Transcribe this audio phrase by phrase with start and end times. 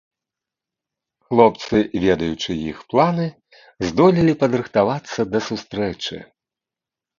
[1.27, 3.27] Хлопцы, ведаючы іх планы,
[3.89, 6.15] здолелі падрыхтавацца да сустрэчы.